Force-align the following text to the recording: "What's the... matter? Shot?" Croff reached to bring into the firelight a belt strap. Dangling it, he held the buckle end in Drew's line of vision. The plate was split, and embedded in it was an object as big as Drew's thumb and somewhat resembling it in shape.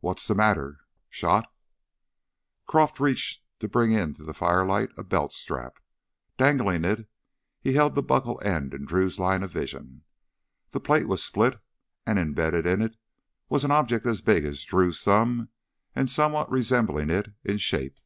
"What's 0.00 0.28
the... 0.28 0.34
matter? 0.34 0.80
Shot?" 1.08 1.50
Croff 2.66 3.00
reached 3.00 3.42
to 3.60 3.68
bring 3.70 3.90
into 3.90 4.22
the 4.22 4.34
firelight 4.34 4.90
a 4.98 5.02
belt 5.02 5.32
strap. 5.32 5.78
Dangling 6.36 6.84
it, 6.84 7.08
he 7.62 7.72
held 7.72 7.94
the 7.94 8.02
buckle 8.02 8.38
end 8.44 8.74
in 8.74 8.84
Drew's 8.84 9.18
line 9.18 9.42
of 9.42 9.50
vision. 9.50 10.02
The 10.72 10.80
plate 10.80 11.08
was 11.08 11.24
split, 11.24 11.58
and 12.04 12.18
embedded 12.18 12.66
in 12.66 12.82
it 12.82 12.98
was 13.48 13.64
an 13.64 13.70
object 13.70 14.04
as 14.04 14.20
big 14.20 14.44
as 14.44 14.62
Drew's 14.62 15.02
thumb 15.02 15.48
and 15.94 16.10
somewhat 16.10 16.50
resembling 16.50 17.08
it 17.08 17.28
in 17.42 17.56
shape. 17.56 17.96